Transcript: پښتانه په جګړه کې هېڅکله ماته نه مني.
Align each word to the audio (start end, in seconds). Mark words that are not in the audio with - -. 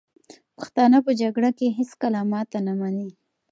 پښتانه 0.57 0.97
په 1.05 1.11
جګړه 1.21 1.49
کې 1.57 1.75
هېڅکله 1.77 2.19
ماته 2.31 2.57
نه 2.67 2.73
مني. 2.79 3.09